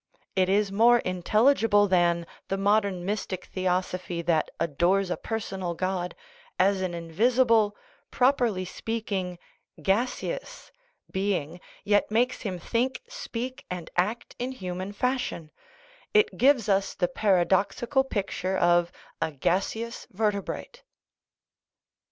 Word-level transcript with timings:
It 0.35 0.49
is 0.49 0.71
more 0.71 0.97
intelligible 0.97 1.87
than 1.87 2.25
the 2.47 2.57
modern 2.57 3.05
mystic 3.05 3.45
theosophy 3.45 4.23
that 4.23 4.49
adores 4.59 5.11
a 5.11 5.15
personal 5.15 5.75
God 5.75 6.15
as 6.57 6.81
an 6.81 6.95
invisible 6.95 7.77
properly 8.09 8.65
speaking, 8.65 9.37
gaseous 9.79 10.71
being, 11.11 11.61
yet 11.83 12.09
makes 12.09 12.41
him 12.41 12.57
think, 12.57 13.03
speak, 13.07 13.63
and 13.69 13.91
act 13.95 14.35
in 14.39 14.53
human 14.53 14.91
fashion; 14.91 15.51
it 16.15 16.35
gives 16.35 16.67
us 16.67 16.95
the 16.95 17.07
paradoxical 17.07 18.03
picture 18.03 18.57
of 18.57 18.91
a" 19.21 19.31
gaseous 19.49 20.07
verte 20.09 20.43
brate." 20.43 20.81